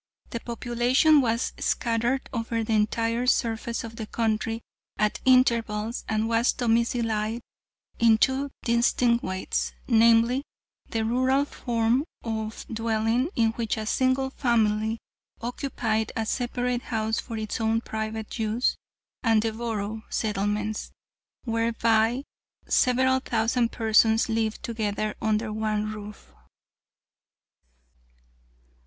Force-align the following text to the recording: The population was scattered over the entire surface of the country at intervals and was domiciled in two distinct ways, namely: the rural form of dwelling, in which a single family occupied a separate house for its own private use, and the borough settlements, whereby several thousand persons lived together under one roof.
The 0.31 0.39
population 0.39 1.21
was 1.21 1.53
scattered 1.59 2.27
over 2.33 2.63
the 2.63 2.73
entire 2.73 3.27
surface 3.27 3.83
of 3.83 3.97
the 3.97 4.07
country 4.07 4.63
at 4.97 5.19
intervals 5.25 6.05
and 6.09 6.27
was 6.27 6.53
domiciled 6.53 7.39
in 7.99 8.17
two 8.17 8.49
distinct 8.63 9.23
ways, 9.23 9.73
namely: 9.87 10.43
the 10.89 11.05
rural 11.05 11.45
form 11.45 12.03
of 12.23 12.65
dwelling, 12.73 13.29
in 13.35 13.51
which 13.51 13.77
a 13.77 13.85
single 13.85 14.31
family 14.31 14.97
occupied 15.39 16.11
a 16.15 16.25
separate 16.25 16.81
house 16.81 17.19
for 17.19 17.37
its 17.37 17.61
own 17.61 17.79
private 17.81 18.39
use, 18.39 18.77
and 19.21 19.43
the 19.43 19.53
borough 19.53 20.01
settlements, 20.09 20.91
whereby 21.45 22.23
several 22.67 23.19
thousand 23.19 23.71
persons 23.71 24.29
lived 24.29 24.63
together 24.63 25.13
under 25.21 25.53
one 25.53 25.93
roof. 25.93 26.33